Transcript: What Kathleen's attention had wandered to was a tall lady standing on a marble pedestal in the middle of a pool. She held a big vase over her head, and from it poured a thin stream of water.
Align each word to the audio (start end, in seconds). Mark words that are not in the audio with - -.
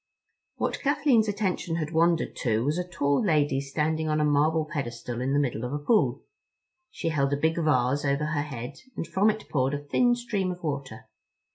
What 0.55 0.79
Kathleen's 0.79 1.27
attention 1.27 1.75
had 1.75 1.91
wandered 1.91 2.35
to 2.37 2.65
was 2.65 2.79
a 2.79 2.83
tall 2.87 3.23
lady 3.23 3.61
standing 3.61 4.09
on 4.09 4.19
a 4.19 4.25
marble 4.25 4.65
pedestal 4.65 5.21
in 5.21 5.31
the 5.31 5.37
middle 5.37 5.63
of 5.63 5.73
a 5.73 5.77
pool. 5.77 6.23
She 6.89 7.09
held 7.09 7.33
a 7.33 7.37
big 7.37 7.57
vase 7.57 8.03
over 8.03 8.25
her 8.25 8.41
head, 8.41 8.79
and 8.97 9.05
from 9.05 9.29
it 9.29 9.47
poured 9.47 9.75
a 9.75 9.85
thin 9.85 10.15
stream 10.15 10.51
of 10.51 10.63
water. 10.63 11.05